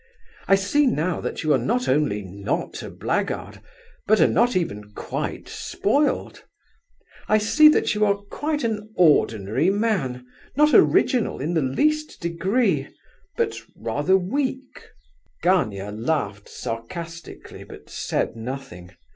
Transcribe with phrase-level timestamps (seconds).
[0.47, 3.61] I see now that you are not only not a blackguard,
[4.07, 6.43] but are not even quite spoiled.
[7.27, 10.25] I see that you are quite an ordinary man,
[10.57, 12.87] not original in the least degree,
[13.37, 14.89] but rather weak."
[15.43, 18.93] Gania laughed sarcastically, but said nothing.